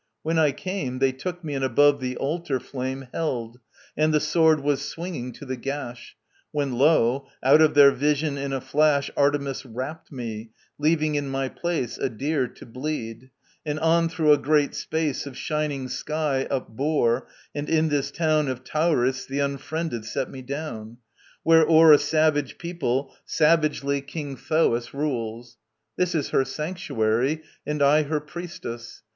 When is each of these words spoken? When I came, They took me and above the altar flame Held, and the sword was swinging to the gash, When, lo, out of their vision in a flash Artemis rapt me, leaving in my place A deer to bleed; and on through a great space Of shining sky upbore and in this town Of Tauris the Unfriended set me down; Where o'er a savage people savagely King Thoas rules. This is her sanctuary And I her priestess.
When 0.23 0.39
I 0.39 0.51
came, 0.51 0.97
They 0.97 1.11
took 1.11 1.43
me 1.43 1.53
and 1.53 1.63
above 1.63 1.99
the 1.99 2.17
altar 2.17 2.59
flame 2.59 3.07
Held, 3.13 3.59
and 3.95 4.11
the 4.11 4.19
sword 4.19 4.61
was 4.61 4.81
swinging 4.81 5.31
to 5.33 5.45
the 5.45 5.55
gash, 5.55 6.15
When, 6.51 6.71
lo, 6.71 7.27
out 7.43 7.61
of 7.61 7.75
their 7.75 7.91
vision 7.91 8.35
in 8.35 8.51
a 8.51 8.61
flash 8.61 9.11
Artemis 9.15 9.63
rapt 9.63 10.11
me, 10.11 10.49
leaving 10.79 11.13
in 11.13 11.29
my 11.29 11.49
place 11.49 11.99
A 11.99 12.09
deer 12.09 12.47
to 12.47 12.65
bleed; 12.65 13.29
and 13.63 13.79
on 13.79 14.09
through 14.09 14.33
a 14.33 14.39
great 14.39 14.73
space 14.73 15.27
Of 15.27 15.37
shining 15.37 15.87
sky 15.87 16.47
upbore 16.49 17.27
and 17.53 17.69
in 17.69 17.89
this 17.89 18.09
town 18.09 18.47
Of 18.47 18.63
Tauris 18.63 19.27
the 19.27 19.37
Unfriended 19.37 20.03
set 20.05 20.31
me 20.31 20.41
down; 20.41 20.97
Where 21.43 21.61
o'er 21.63 21.93
a 21.93 21.99
savage 21.99 22.57
people 22.57 23.13
savagely 23.23 24.01
King 24.01 24.35
Thoas 24.35 24.95
rules. 24.95 25.57
This 25.95 26.15
is 26.15 26.29
her 26.29 26.43
sanctuary 26.43 27.43
And 27.67 27.83
I 27.83 28.01
her 28.01 28.19
priestess. 28.19 29.03